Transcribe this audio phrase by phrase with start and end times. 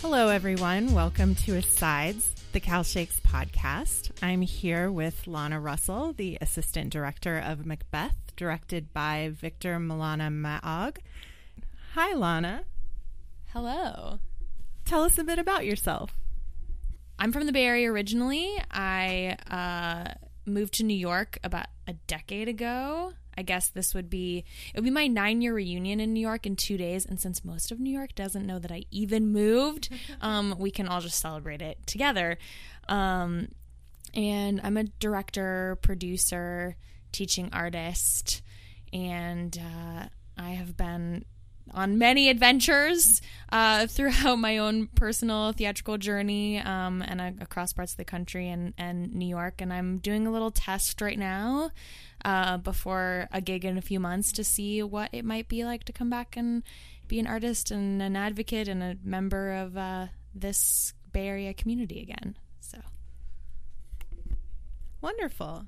[0.00, 0.94] Hello, everyone.
[0.94, 4.12] Welcome to Asides, the Cal Shakes podcast.
[4.22, 10.98] I'm here with Lana Russell, the assistant director of Macbeth, directed by Victor Malana Maog.
[11.94, 12.62] Hi, Lana.
[13.48, 14.20] Hello.
[14.84, 16.16] Tell us a bit about yourself.
[17.18, 18.54] I'm from the Bay Area originally.
[18.70, 20.14] I uh,
[20.46, 23.14] moved to New York about a decade ago.
[23.38, 24.44] I guess this would be
[24.74, 27.44] it would be my nine year reunion in New York in two days, and since
[27.44, 31.20] most of New York doesn't know that I even moved, um, we can all just
[31.20, 32.36] celebrate it together.
[32.88, 33.48] Um,
[34.12, 36.74] and I'm a director, producer,
[37.12, 38.42] teaching artist,
[38.92, 41.24] and uh, I have been
[41.72, 43.20] on many adventures
[43.52, 48.48] uh, throughout my own personal theatrical journey um, and uh, across parts of the country
[48.48, 49.60] and, and New York.
[49.60, 51.70] And I'm doing a little test right now
[52.24, 55.84] uh, before a gig in a few months to see what it might be like
[55.84, 56.62] to come back and
[57.06, 62.02] be an artist and an advocate and a member of uh, this Bay Area community
[62.02, 62.36] again.
[62.60, 62.78] So
[65.00, 65.66] wonderful.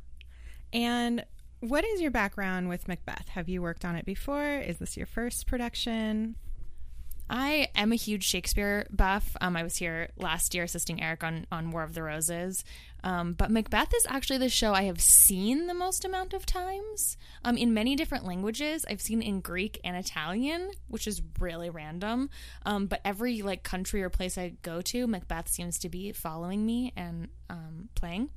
[0.73, 1.25] And
[1.61, 3.29] what is your background with Macbeth?
[3.31, 4.59] Have you worked on it before?
[4.59, 6.37] Is this your first production?
[7.31, 9.37] I am a huge Shakespeare buff.
[9.41, 12.65] Um, I was here last year assisting Eric on, on War of the Roses.
[13.05, 17.17] Um, but Macbeth is actually the show I have seen the most amount of times
[17.45, 18.85] um, in many different languages.
[18.91, 22.31] I've seen in Greek and Italian, which is really random.
[22.67, 26.67] Um, but every like country or place I go to, Macbeth seems to be following
[26.67, 28.31] me and um, playing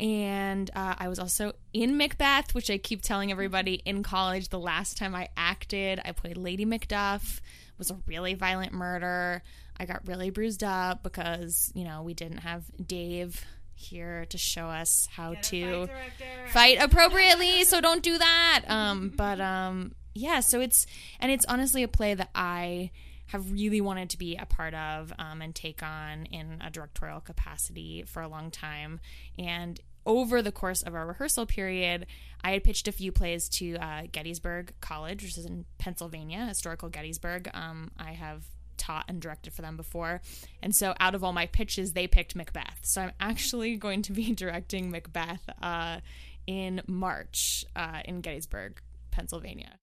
[0.00, 4.48] and uh, I was also in Macbeth, which I keep telling everybody in college.
[4.48, 7.40] The last time I acted, I played Lady Macduff.
[7.80, 9.42] Was a really violent murder.
[9.78, 13.42] I got really bruised up because you know we didn't have Dave
[13.74, 17.64] here to show us how to fight, fight, appropriately.
[17.64, 18.64] so don't do that.
[18.68, 20.86] Um, but um, yeah, so it's
[21.20, 22.90] and it's honestly a play that I
[23.28, 27.20] have really wanted to be a part of um, and take on in a directorial
[27.20, 29.00] capacity for a long time.
[29.38, 32.06] And over the course of our rehearsal period,
[32.42, 36.88] I had pitched a few plays to uh, Gettysburg College, which is in Pennsylvania, historical
[36.88, 37.50] Gettysburg.
[37.52, 38.44] Um, I have
[38.80, 40.22] taught and directed for them before.
[40.62, 42.80] And so out of all my pitches, they picked Macbeth.
[42.82, 46.00] So I'm actually going to be directing Macbeth uh,
[46.46, 49.76] in March uh, in Gettysburg, Pennsylvania.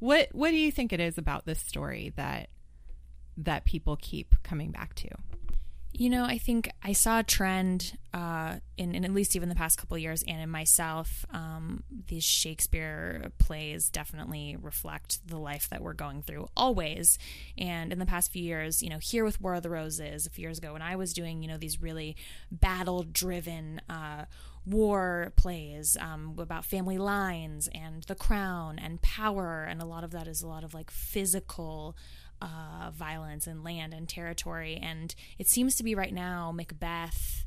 [0.00, 2.48] What what do you think it is about this story that
[3.36, 5.08] that people keep coming back to?
[5.94, 9.54] You know, I think I saw a trend uh, in, in, at least even the
[9.54, 15.82] past couple years, and in myself, um, these Shakespeare plays definitely reflect the life that
[15.82, 17.18] we're going through always.
[17.58, 20.30] And in the past few years, you know, here with War of the Roses, a
[20.30, 22.16] few years ago, when I was doing, you know, these really
[22.50, 24.24] battle-driven uh,
[24.64, 30.12] war plays um, about family lines and the crown and power, and a lot of
[30.12, 31.96] that is a lot of like physical
[32.42, 34.78] uh, violence and land and territory.
[34.82, 37.44] And it seems to be right now, Macbeth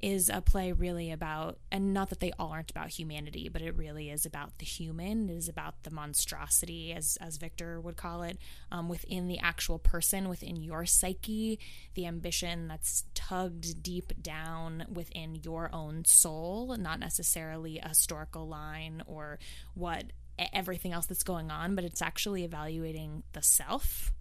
[0.00, 3.74] is a play really about, and not that they all aren't about humanity, but it
[3.76, 5.30] really is about the human.
[5.30, 8.38] It is about the monstrosity, as as Victor would call it,
[8.70, 11.58] um, within the actual person, within your psyche,
[11.94, 19.02] the ambition that's tugged deep down within your own soul, not necessarily a historical line
[19.06, 19.38] or
[19.74, 20.04] what
[20.52, 24.12] everything else that's going on, but it's actually evaluating the self,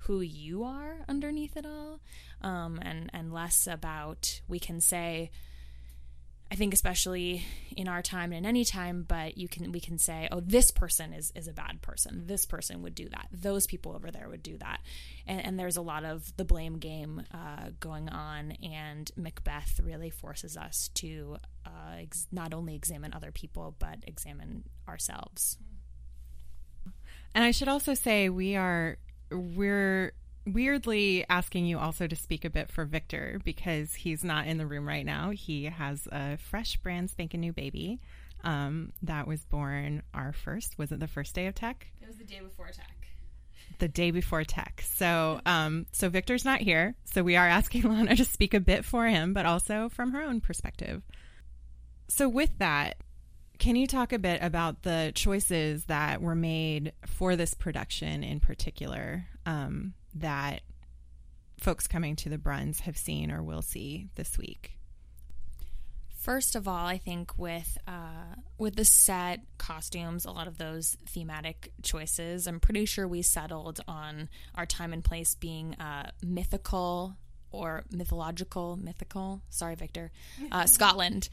[0.00, 2.00] who you are underneath it all,
[2.42, 5.30] um, and and less about we can say.
[6.52, 7.44] I think especially
[7.76, 10.72] in our time and in any time, but you can we can say, oh, this
[10.72, 12.26] person is is a bad person.
[12.26, 13.28] This person would do that.
[13.30, 14.80] Those people over there would do that,
[15.28, 18.50] and, and there's a lot of the blame game uh, going on.
[18.64, 24.64] And Macbeth really forces us to uh, ex- not only examine other people but examine
[24.88, 25.56] ourselves.
[27.32, 28.98] And I should also say we are
[29.30, 30.12] we're
[30.46, 34.66] weirdly asking you also to speak a bit for Victor because he's not in the
[34.66, 35.30] room right now.
[35.30, 38.00] He has a fresh, brand spanking new baby
[38.44, 40.78] um, that was born our first.
[40.78, 41.86] Was it the first day of tech?
[42.00, 42.96] It was the day before tech.
[43.78, 44.82] The day before tech.
[44.84, 46.94] So, um, so Victor's not here.
[47.04, 50.22] So we are asking Lana to speak a bit for him, but also from her
[50.22, 51.02] own perspective.
[52.08, 52.96] So with that,
[53.60, 58.40] can you talk a bit about the choices that were made for this production in
[58.40, 60.62] particular um, that
[61.58, 64.72] folks coming to the Bruns have seen or will see this week?
[66.16, 70.96] First of all, I think with uh, with the set costumes, a lot of those
[71.06, 77.16] thematic choices, I'm pretty sure we settled on our time and place being uh, mythical
[77.52, 80.10] or mythological, mythical, sorry, Victor,
[80.52, 81.28] uh, Scotland.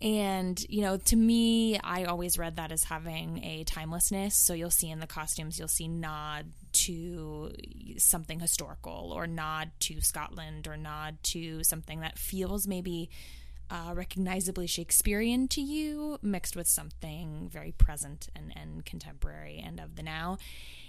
[0.00, 4.36] And, you know, to me, I always read that as having a timelessness.
[4.36, 7.52] So you'll see in the costumes, you'll see nod to
[7.96, 13.10] something historical or nod to Scotland or nod to something that feels maybe
[13.70, 19.96] uh, recognizably Shakespearean to you, mixed with something very present and, and contemporary and of
[19.96, 20.38] the now.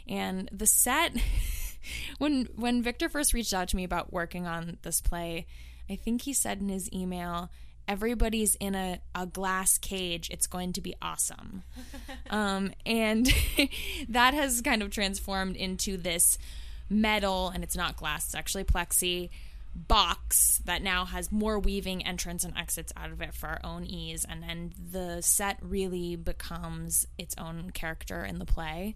[0.07, 1.15] And the set,
[2.17, 5.45] when when Victor first reached out to me about working on this play,
[5.89, 7.49] I think he said in his email,
[7.87, 10.29] everybody's in a, a glass cage.
[10.29, 11.63] It's going to be awesome.
[12.29, 13.27] um, and
[14.09, 16.37] that has kind of transformed into this
[16.89, 19.29] metal, and it's not glass, it's actually plexi
[19.75, 23.85] box that now has more weaving entrance and exits out of it for our own
[23.85, 24.25] ease.
[24.27, 28.95] And then the set really becomes its own character in the play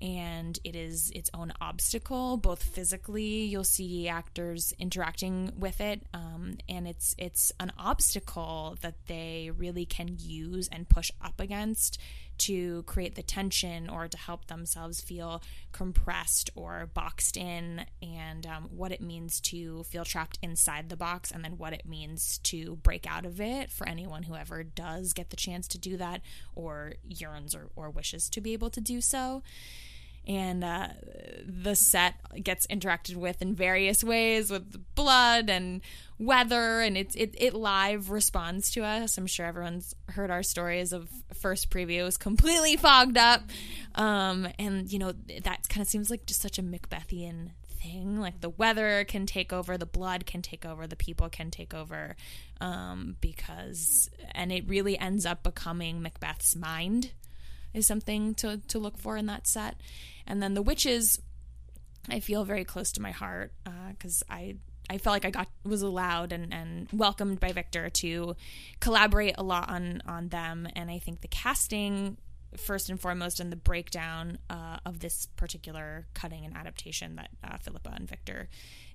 [0.00, 6.56] and it is its own obstacle both physically you'll see actors interacting with it um,
[6.68, 11.98] and it's it's an obstacle that they really can use and push up against
[12.40, 15.42] to create the tension or to help themselves feel
[15.72, 21.30] compressed or boxed in and um, what it means to feel trapped inside the box
[21.30, 25.12] and then what it means to break out of it for anyone who ever does
[25.12, 26.22] get the chance to do that
[26.54, 29.42] or yearns or, or wishes to be able to do so
[30.30, 30.86] and uh,
[31.44, 35.80] the set gets interacted with in various ways with blood and
[36.20, 39.18] weather and it, it, it live responds to us.
[39.18, 43.42] I'm sure everyone's heard our stories of first previews completely fogged up.
[43.96, 45.12] Um, and you know
[45.42, 47.50] that kind of seems like just such a macbethian
[47.82, 51.50] thing like the weather can take over the blood can take over the people can
[51.50, 52.14] take over
[52.60, 57.10] um, because and it really ends up becoming macbeth's mind
[57.74, 59.76] is something to, to look for in that set.
[60.26, 61.20] And then the witches,
[62.08, 63.52] I feel very close to my heart
[63.92, 64.56] because uh, I
[64.90, 68.34] I felt like I got was allowed and, and welcomed by Victor to
[68.80, 72.16] collaborate a lot on on them, and I think the casting
[72.56, 77.56] first and foremost and the breakdown uh, of this particular cutting and adaptation that uh,
[77.58, 78.48] Philippa and Victor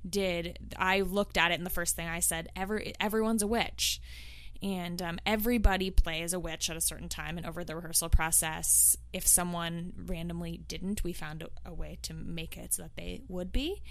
[0.07, 0.59] did.
[0.77, 4.01] I looked at it, and the first thing I said, "Every everyone's a witch."
[4.61, 8.97] And um, everybody plays a witch at a certain time and over the rehearsal process.
[9.13, 13.21] If someone randomly didn't we found a, a, way to make it so that they
[13.27, 13.81] would be.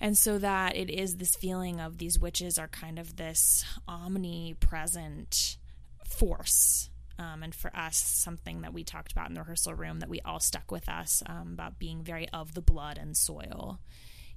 [0.00, 5.58] And so that it is this feeling of these witches are kind of this omnipresent
[6.04, 10.08] force um, and for us something that we talked about in the rehearsal room that
[10.08, 13.78] we all stuck with us um, about being very of the blood and soil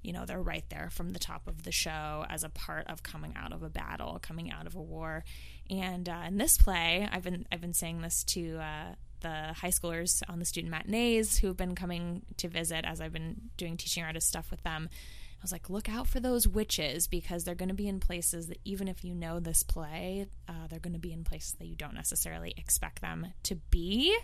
[0.06, 3.02] you know they're right there from the top of the show as a part of
[3.02, 5.24] coming out of a battle coming out of a war.
[5.69, 9.72] And uh, in this play i've been i've been saying this to uh, the high
[9.72, 14.04] schoolers on the student matinees who've been coming to visit as i've been doing teaching
[14.04, 14.90] artist stuff with them.
[14.92, 18.48] I was like look out for those witches because they're going to be in places
[18.48, 21.66] that even if you know this play uh, they're going to be in places that
[21.66, 24.16] you don't necessarily expect them to be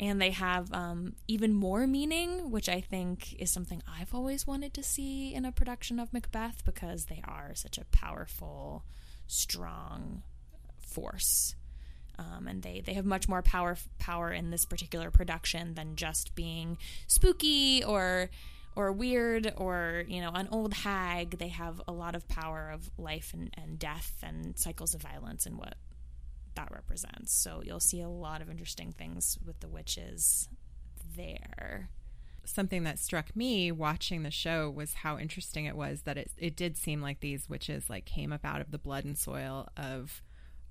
[0.00, 4.72] and they have um, even more meaning, which I think is something I've always wanted
[4.74, 8.84] to see in a production of Macbeth because they are such a powerful,
[9.26, 10.22] strong
[10.78, 11.54] force.
[12.18, 16.34] Um, and they, they have much more power power in this particular production than just
[16.34, 18.30] being spooky or
[18.76, 21.38] or weird or you know an old hag.
[21.38, 25.44] They have a lot of power of life and, and death and cycles of violence
[25.44, 25.74] and what
[26.54, 27.32] that represents.
[27.32, 30.48] So you'll see a lot of interesting things with the witches
[31.16, 31.90] there.
[32.44, 36.56] Something that struck me watching the show was how interesting it was that it it
[36.56, 40.22] did seem like these witches like came up out of the blood and soil of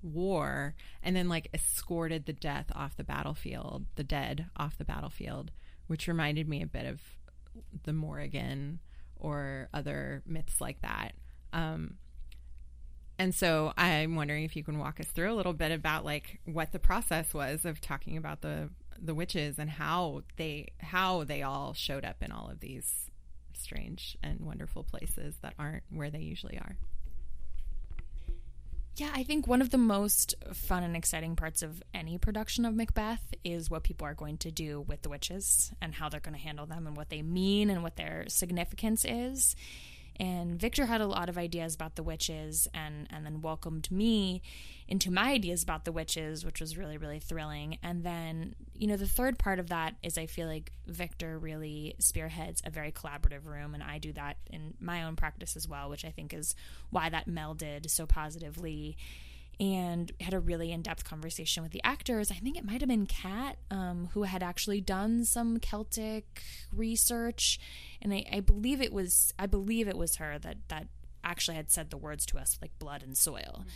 [0.02, 5.52] war and then like escorted the death off the battlefield, the dead off the battlefield,
[5.86, 7.00] which reminded me a bit of
[7.84, 8.80] the Morrigan
[9.16, 11.12] or other myths like that.
[11.52, 11.94] Um,
[13.20, 16.40] and so I'm wondering if you can walk us through a little bit about like
[16.46, 21.42] what the process was of talking about the the witches and how they how they
[21.42, 23.10] all showed up in all of these
[23.52, 26.78] strange and wonderful places that aren't where they usually are.
[28.96, 32.74] Yeah, I think one of the most fun and exciting parts of any production of
[32.74, 36.34] Macbeth is what people are going to do with the witches and how they're going
[36.34, 39.56] to handle them and what they mean and what their significance is.
[40.20, 44.42] And Victor had a lot of ideas about the witches and, and then welcomed me
[44.86, 47.78] into my ideas about the witches, which was really, really thrilling.
[47.82, 51.94] And then, you know, the third part of that is I feel like Victor really
[51.98, 53.72] spearheads a very collaborative room.
[53.72, 56.54] And I do that in my own practice as well, which I think is
[56.90, 58.98] why that melded so positively
[59.60, 62.30] and had a really in-depth conversation with the actors.
[62.30, 66.42] I think it might have been Kat, um, who had actually done some Celtic
[66.74, 67.60] research,
[68.00, 70.88] and I, I, believe it was I believe it was her that that
[71.22, 73.68] actually had said the words to us like blood and soil, mm-hmm.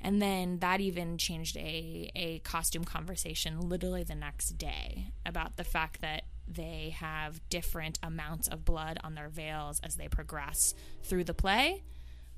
[0.00, 5.64] and then that even changed a a costume conversation literally the next day about the
[5.64, 11.24] fact that they have different amounts of blood on their veils as they progress through
[11.24, 11.82] the play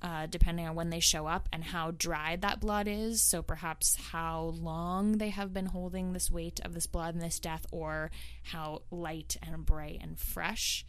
[0.05, 3.23] uh, depending on when they show up and how dried that blood is.
[3.23, 7.41] So perhaps how long they have been holding this weight of this blood and this
[7.41, 8.11] death, or
[8.43, 10.85] how light and bright and fresh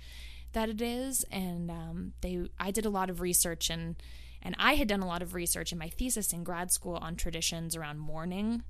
[0.51, 1.23] that it is.
[1.31, 3.95] And um, they, I did a lot of research and.
[4.41, 7.15] And I had done a lot of research in my thesis in grad school on
[7.15, 8.61] traditions around mourning.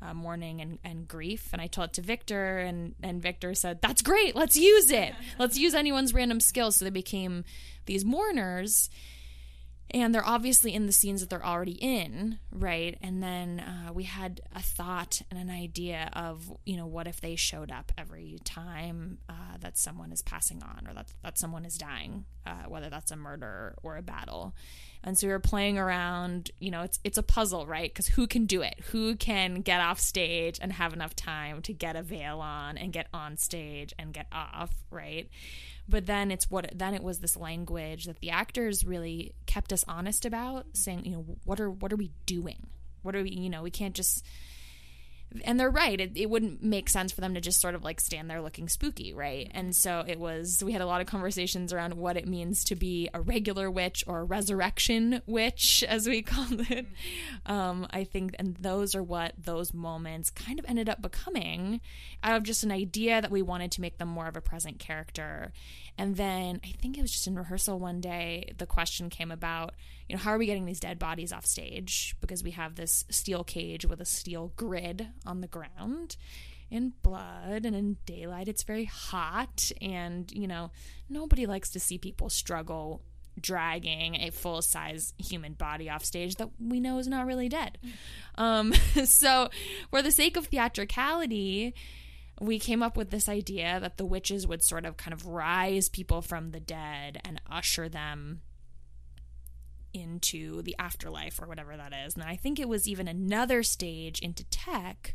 [0.00, 1.48] Uh, mourning and, and grief.
[1.52, 4.36] And I told it to Victor, and, and Victor said, That's great.
[4.36, 5.12] Let's use it.
[5.38, 6.76] Let's use anyone's random skills.
[6.76, 7.42] So they became
[7.86, 8.90] these mourners
[9.94, 12.96] and they're obviously in the scenes that they're already in right?
[13.00, 17.20] And then uh, we had a thought and an idea of you know what if
[17.20, 21.64] they showed up every time uh, that someone is passing on or that, that someone
[21.64, 24.54] is dying uh, whether that's a murder or a battle.
[25.02, 27.90] And so we were playing around you know it's it's a puzzle right?
[27.90, 28.80] Because who can do it?
[28.90, 32.92] Who can get off stage and have enough time to get a veil on and
[32.92, 35.28] get on stage and get off right
[35.88, 39.84] but then it's what then it was this language that the actors really kept us
[39.86, 42.66] honest about saying you know what are what are we doing?
[43.02, 44.24] What are we you know we can't just
[45.44, 48.00] and they're right it, it wouldn't make sense for them to just sort of like
[48.00, 49.50] stand there looking spooky right?
[49.52, 52.76] And so it was we had a lot of conversations around what it means to
[52.76, 56.86] be a regular witch or a resurrection witch as we called it.
[57.46, 61.80] Um, i think and those are what those moments kind of ended up becoming
[62.22, 64.78] out of just an idea that we wanted to make them more of a present
[64.78, 65.52] character.
[65.96, 69.74] And then I think it was just in rehearsal one day, the question came about,
[70.08, 72.14] you know, how are we getting these dead bodies off stage?
[72.20, 76.16] Because we have this steel cage with a steel grid on the ground
[76.70, 78.48] in blood and in daylight.
[78.48, 79.70] It's very hot.
[79.80, 80.70] And, you know,
[81.08, 83.02] nobody likes to see people struggle
[83.40, 87.78] dragging a full size human body off stage that we know is not really dead.
[88.36, 88.72] Um,
[89.04, 89.48] so,
[89.90, 91.74] for the sake of theatricality,
[92.40, 95.88] we came up with this idea that the witches would sort of kind of rise
[95.88, 98.40] people from the dead and usher them
[99.94, 102.14] into the afterlife or whatever that is.
[102.14, 105.14] And I think it was even another stage into tech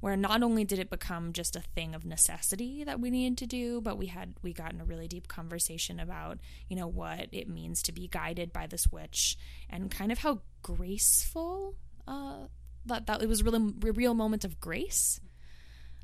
[0.00, 3.46] where not only did it become just a thing of necessity that we needed to
[3.46, 6.38] do, but we had we got in a really deep conversation about,
[6.68, 9.38] you know, what it means to be guided by this witch
[9.70, 11.76] and kind of how graceful
[12.06, 12.46] uh
[12.86, 15.20] that that it was really a real moment of grace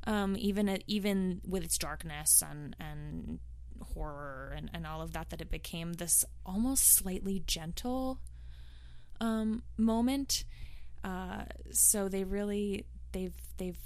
[0.06, 3.38] um, even even with its darkness and and
[3.94, 8.18] horror and, and all of that that it became this almost slightly gentle
[9.20, 10.44] um, moment
[11.04, 13.78] uh, so they really they've they've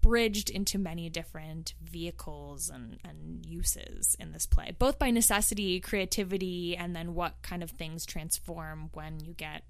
[0.00, 6.76] bridged into many different vehicles and, and uses in this play both by necessity creativity
[6.76, 9.62] and then what kind of things transform when you get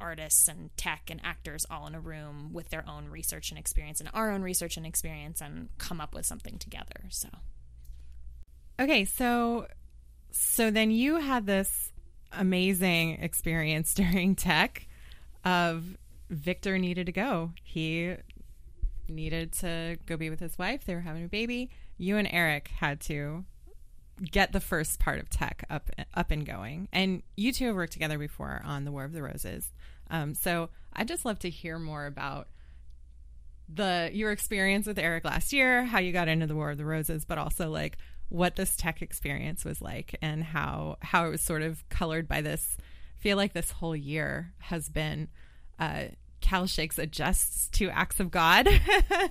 [0.00, 4.00] artists and tech and actors all in a room with their own research and experience
[4.00, 7.04] and our own research and experience and come up with something together.
[7.10, 7.28] So
[8.78, 9.66] Okay, so
[10.30, 11.92] so then you had this
[12.32, 14.86] amazing experience during tech
[15.44, 15.96] of
[16.28, 17.52] Victor needed to go.
[17.62, 18.14] He
[19.08, 20.84] needed to go be with his wife.
[20.84, 21.70] They were having a baby.
[21.96, 23.44] You and Eric had to
[24.22, 26.88] get the first part of tech up up and going.
[26.92, 29.72] And you two have worked together before on the War of the Roses.
[30.10, 32.48] Um, so I'd just love to hear more about
[33.68, 36.84] the your experience with Eric last year, how you got into the War of the
[36.84, 41.42] Roses, but also like what this tech experience was like and how how it was
[41.42, 42.76] sort of colored by this.
[43.18, 45.28] Feel like this whole year has been
[45.78, 46.04] uh,
[46.40, 48.68] Cal Shakes adjusts to acts of God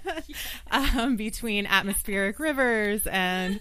[0.72, 3.60] um, between atmospheric rivers and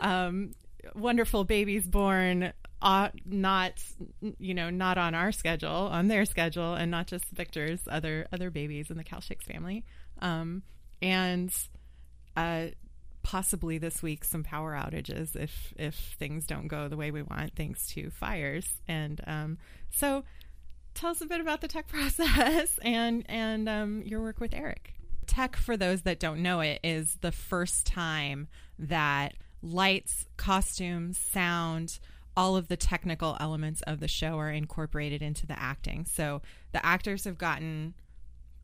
[0.00, 0.54] um,
[0.94, 3.82] wonderful babies born uh, not
[4.38, 8.50] you know not on our schedule on their schedule and not just victor's other other
[8.50, 9.84] babies in the Shakes family
[10.24, 10.62] um,
[11.00, 11.54] and
[12.36, 12.66] uh,
[13.22, 17.54] possibly this week some power outages if if things don't go the way we want
[17.54, 19.58] thanks to fires and um,
[19.90, 20.24] so
[20.94, 24.94] tell us a bit about the tech process and and um, your work with eric
[25.26, 31.98] tech for those that don't know it is the first time that lights costumes sound
[32.36, 36.04] all of the technical elements of the show are incorporated into the acting.
[36.04, 37.94] So the actors have gotten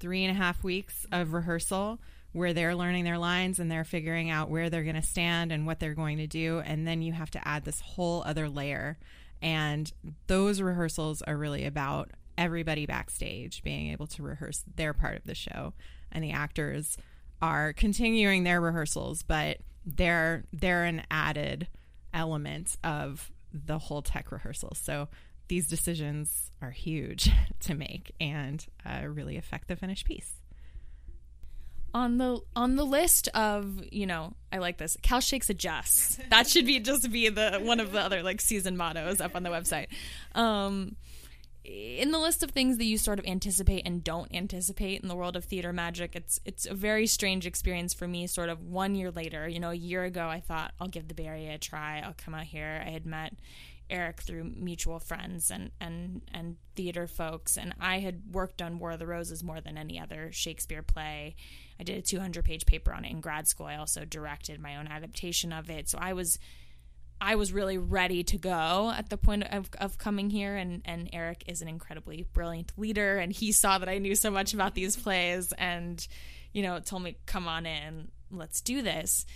[0.00, 2.00] three and a half weeks of rehearsal
[2.32, 5.66] where they're learning their lines and they're figuring out where they're going to stand and
[5.66, 6.62] what they're going to do.
[6.64, 8.98] And then you have to add this whole other layer.
[9.42, 9.92] And
[10.26, 15.34] those rehearsals are really about everybody backstage being able to rehearse their part of the
[15.34, 15.74] show.
[16.12, 16.96] And the actors
[17.42, 21.68] are continuing their rehearsals, but they're they're an added
[22.12, 24.72] element of the whole tech rehearsal.
[24.74, 25.08] So
[25.50, 27.28] these decisions are huge
[27.60, 30.32] to make and uh, really affect the finished piece.
[31.92, 36.46] on the on the list of you know I like this Cal Shakes adjusts that
[36.46, 39.50] should be just be the one of the other like season mottos up on the
[39.50, 39.88] website.
[40.34, 40.96] Um
[41.64, 45.14] in the list of things that you sort of anticipate and don't anticipate in the
[45.16, 48.94] world of theater magic it's it's a very strange experience for me sort of one
[48.94, 49.48] year later.
[49.48, 52.00] You know a year ago I thought I'll give the Bay Area a try.
[52.04, 52.80] I'll come out here.
[52.86, 53.34] I had met
[53.90, 58.92] Eric through mutual friends and and and theater folks and I had worked on War
[58.92, 61.34] of the Roses more than any other Shakespeare play
[61.80, 63.66] I did a 200 page paper on it in grad school.
[63.66, 65.88] I also directed my own adaptation of it.
[65.88, 66.38] So I was
[67.22, 71.10] I was really ready to go at the point of, of coming here and, and
[71.12, 74.74] Eric is an incredibly brilliant leader and he saw that I knew so much about
[74.74, 76.06] these plays and
[76.52, 79.26] you know told me come on in let's do this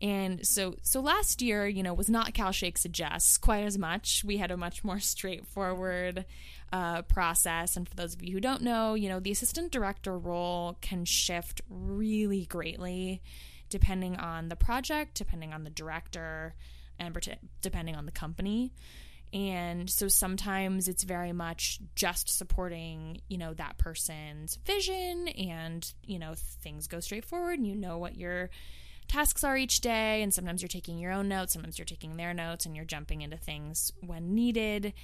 [0.00, 4.22] and so so last year you know was not Cal Shakes adjusts quite as much
[4.24, 6.24] we had a much more straightforward
[6.72, 7.76] uh, process.
[7.76, 11.04] And for those of you who don't know, you know, the assistant director role can
[11.04, 13.22] shift really greatly
[13.68, 16.54] depending on the project, depending on the director,
[16.98, 17.16] and
[17.62, 18.72] depending on the company.
[19.32, 26.18] And so sometimes it's very much just supporting, you know, that person's vision and, you
[26.18, 28.50] know, things go straightforward and you know what your
[29.10, 30.22] tasks are each day.
[30.22, 33.22] And sometimes you're taking your own notes, sometimes you're taking their notes and you're jumping
[33.22, 34.94] into things when needed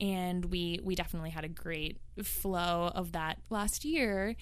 [0.00, 4.34] and we we definitely had a great flow of that last year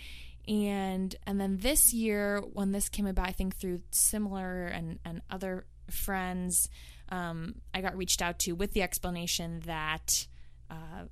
[0.49, 5.21] and and then this year when this came about i think through similar and and
[5.31, 6.69] other friends
[7.11, 10.27] um, i got reached out to with the explanation that
[10.71, 11.05] uh,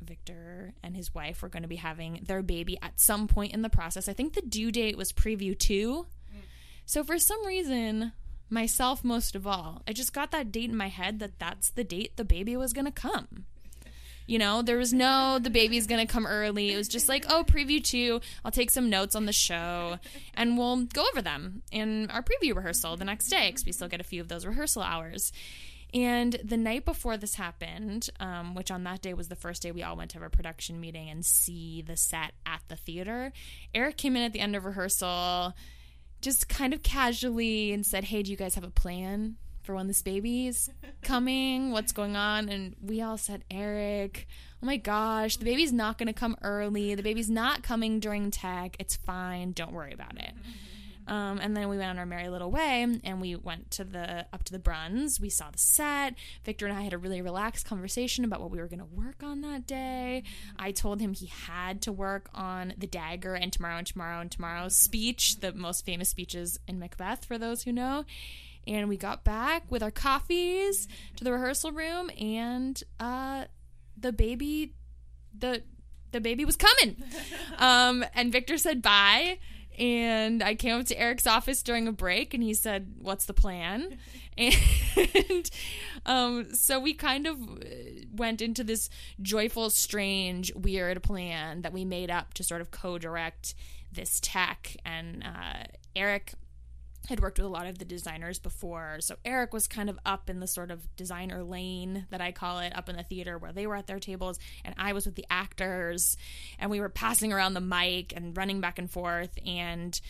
[0.00, 3.60] victor and his wife were going to be having their baby at some point in
[3.60, 6.19] the process i think the due date was preview 2 mm.
[6.90, 8.12] So for some reason
[8.48, 11.84] myself most of all i just got that date in my head that that's the
[11.84, 13.44] date the baby was going to come
[14.26, 16.72] you know, there was no the baby's gonna come early.
[16.72, 18.20] It was just like, oh, preview two.
[18.44, 19.98] I'll take some notes on the show,
[20.34, 23.88] and we'll go over them in our preview rehearsal the next day because we still
[23.88, 25.32] get a few of those rehearsal hours.
[25.92, 29.72] And the night before this happened, um, which on that day was the first day
[29.72, 33.32] we all went to have a production meeting and see the set at the theater,
[33.74, 35.54] Eric came in at the end of rehearsal,
[36.20, 39.36] just kind of casually and said, Hey, do you guys have a plan?
[39.62, 40.70] for when this baby's
[41.02, 42.48] coming, what's going on.
[42.48, 44.26] And we all said, Eric,
[44.62, 46.94] oh my gosh, the baby's not going to come early.
[46.94, 48.76] The baby's not coming during tech.
[48.78, 49.52] It's fine.
[49.52, 50.34] Don't worry about it.
[50.34, 50.50] Mm-hmm.
[51.10, 54.26] Um, and then we went on our merry little way and we went to the
[54.32, 55.20] up to the Bruns.
[55.20, 56.14] We saw the set.
[56.44, 59.24] Victor and I had a really relaxed conversation about what we were going to work
[59.24, 60.22] on that day.
[60.56, 64.30] I told him he had to work on the dagger and tomorrow and tomorrow and
[64.30, 68.04] tomorrow's speech, the most famous speeches in Macbeth for those who know
[68.66, 73.44] and we got back with our coffees to the rehearsal room and uh
[73.98, 74.74] the baby
[75.36, 75.62] the
[76.12, 77.02] the baby was coming
[77.58, 79.38] um and victor said bye
[79.78, 83.34] and i came up to eric's office during a break and he said what's the
[83.34, 83.98] plan?
[84.36, 85.50] And
[86.06, 87.36] um so we kind of
[88.14, 88.88] went into this
[89.20, 93.54] joyful strange weird plan that we made up to sort of co-direct
[93.92, 94.76] this tech.
[94.84, 96.34] And uh eric
[97.10, 98.96] had worked with a lot of the designers before.
[99.00, 102.60] So Eric was kind of up in the sort of designer lane that I call
[102.60, 105.16] it, up in the theater where they were at their tables, and I was with
[105.16, 106.16] the actors,
[106.58, 109.38] and we were passing around the mic and running back and forth.
[109.44, 110.00] And,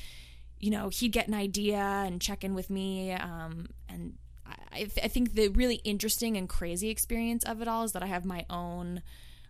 [0.60, 3.12] you know, he'd get an idea and check in with me.
[3.12, 4.14] Um, and
[4.46, 8.06] I, I think the really interesting and crazy experience of it all is that I
[8.06, 9.02] have my own.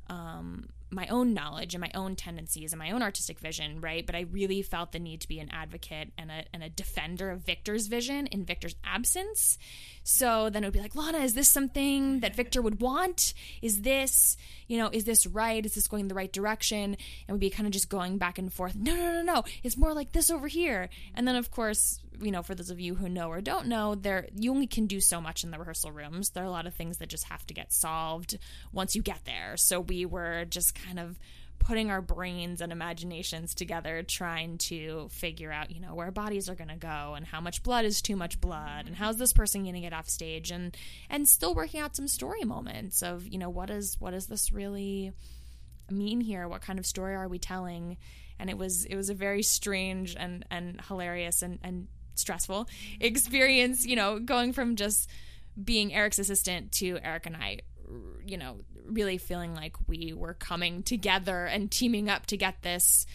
[0.08, 4.04] Um, my own knowledge and my own tendencies and my own artistic vision, right?
[4.04, 7.30] But I really felt the need to be an advocate and a, and a defender
[7.30, 9.58] of Victor's vision in Victor's absence.
[10.02, 13.34] So then it would be like, Lana, is this something that Victor would want?
[13.62, 15.64] Is this, you know, is this right?
[15.64, 16.96] Is this going in the right direction?
[17.28, 18.74] And we'd be kind of just going back and forth.
[18.74, 19.44] No, no, no, no.
[19.62, 20.88] It's more like this over here.
[21.14, 23.94] And then, of course, you know, for those of you who know or don't know,
[23.94, 26.30] there you only can do so much in the rehearsal rooms.
[26.30, 28.38] There are a lot of things that just have to get solved
[28.72, 29.56] once you get there.
[29.56, 31.18] So we were just kind of
[31.60, 36.54] putting our brains and imaginations together trying to figure out you know where bodies are
[36.54, 39.62] going to go and how much blood is too much blood and how's this person
[39.62, 40.74] going to get off stage and
[41.10, 44.50] and still working out some story moments of you know what is what does this
[44.52, 45.12] really
[45.90, 47.98] mean here what kind of story are we telling
[48.38, 52.68] and it was it was a very strange and and hilarious and and stressful
[53.00, 55.08] experience, you know, going from just
[55.62, 57.60] being Eric's assistant to Eric and I,
[58.26, 63.06] you know, really feeling like we were coming together and teaming up to get this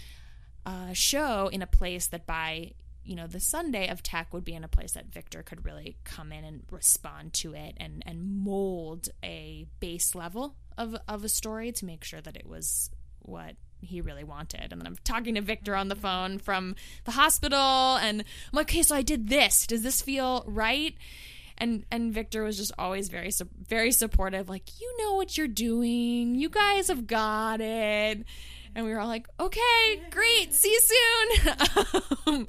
[0.65, 2.71] uh, show in a place that by
[3.03, 5.95] you know the Sunday of tech would be in a place that Victor could really
[6.03, 11.29] come in and respond to it and and mold a base level of of a
[11.29, 14.71] story to make sure that it was what he really wanted.
[14.71, 18.69] And then I'm talking to Victor on the phone from the hospital, and I'm like,
[18.69, 19.67] okay, so I did this.
[19.67, 20.95] Does this feel right?
[21.57, 23.31] And and Victor was just always very
[23.67, 24.49] very supportive.
[24.49, 26.35] Like, you know what you're doing.
[26.35, 28.25] You guys have got it.
[28.75, 32.01] And we were all like, okay, great, see you soon.
[32.27, 32.47] um,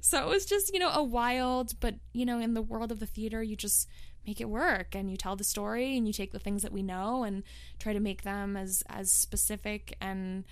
[0.00, 2.98] so it was just, you know, a wild, but, you know, in the world of
[2.98, 3.88] the theater, you just
[4.26, 6.82] make it work and you tell the story and you take the things that we
[6.82, 7.42] know and
[7.78, 10.44] try to make them as as specific and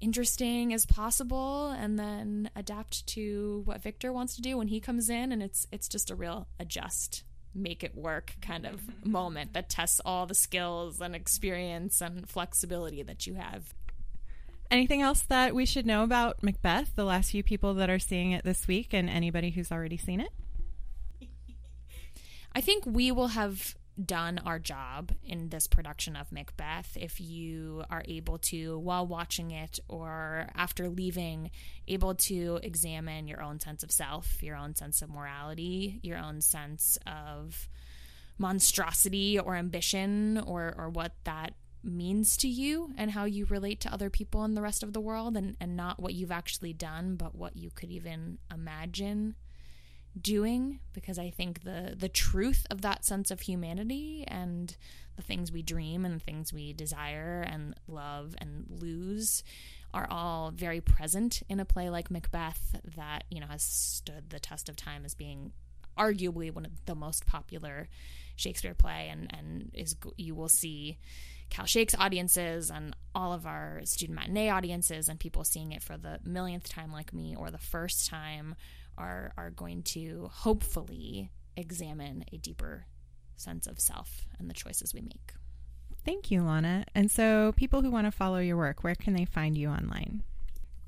[0.00, 5.08] interesting as possible and then adapt to what Victor wants to do when he comes
[5.08, 9.68] in and it's it's just a real adjust make it work kind of moment that
[9.68, 13.72] tests all the skills and experience and flexibility that you have.
[14.70, 18.32] Anything else that we should know about Macbeth, the last few people that are seeing
[18.32, 20.30] it this week and anybody who's already seen it?
[22.54, 27.84] I think we will have done our job in this production of Macbeth if you
[27.90, 31.50] are able to, while watching it or after leaving,
[31.86, 36.40] able to examine your own sense of self, your own sense of morality, your own
[36.40, 37.68] sense of
[38.38, 43.92] monstrosity or ambition or, or what that means to you and how you relate to
[43.92, 47.14] other people in the rest of the world and, and not what you've actually done,
[47.14, 49.34] but what you could even imagine
[50.20, 54.76] doing because I think the the truth of that sense of humanity and
[55.16, 59.42] the things we dream and the things we desire and love and lose
[59.92, 64.40] are all very present in a play like Macbeth that you know has stood the
[64.40, 65.52] test of time as being
[65.98, 67.88] arguably one of the most popular
[68.36, 70.98] Shakespeare play and and is you will see
[71.50, 75.96] Cal Shakes audiences and all of our student matinee audiences and people seeing it for
[75.96, 78.56] the millionth time like me or the first time
[78.98, 82.86] are are going to hopefully examine a deeper
[83.36, 85.32] sense of self and the choices we make.
[86.04, 86.84] Thank you, Lana.
[86.94, 90.22] And so, people who want to follow your work, where can they find you online?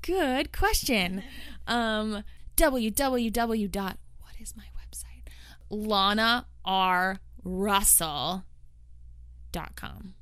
[0.01, 1.23] Good question.
[1.69, 2.23] Um,
[2.55, 3.71] www.
[3.71, 5.27] Dot, what is my website?
[5.69, 7.19] Lana R.
[7.43, 8.45] Russell.
[9.51, 10.13] Dot com.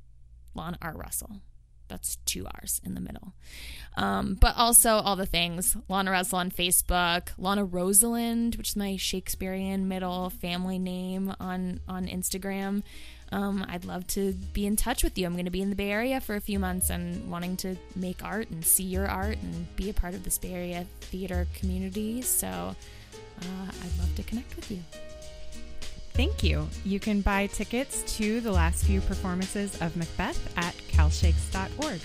[0.55, 0.97] Lana R.
[0.97, 1.41] Russell.
[1.87, 3.33] That's two R's in the middle.
[3.97, 8.97] Um, but also all the things Lana Russell on Facebook, Lana Rosalind, which is my
[8.97, 12.83] Shakespearean middle family name on, on Instagram.
[13.31, 15.25] Um, I'd love to be in touch with you.
[15.25, 17.75] I'm going to be in the Bay Area for a few months and wanting to
[17.95, 21.47] make art and see your art and be a part of this Bay Area theater
[21.55, 22.21] community.
[22.21, 24.79] So uh, I'd love to connect with you.
[26.13, 26.67] Thank you.
[26.85, 31.99] You can buy tickets to the last few performances of Macbeth at calshakes.org.